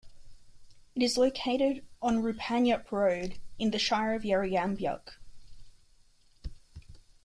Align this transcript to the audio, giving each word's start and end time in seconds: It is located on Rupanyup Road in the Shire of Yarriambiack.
It 0.95 1.03
is 1.03 1.15
located 1.15 1.85
on 2.01 2.23
Rupanyup 2.23 2.91
Road 2.91 3.37
in 3.59 3.69
the 3.69 3.77
Shire 3.77 4.15
of 4.15 4.23
Yarriambiack. 4.23 5.11